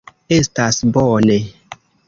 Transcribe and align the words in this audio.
Estas 0.37 0.81
bone. 0.97 1.39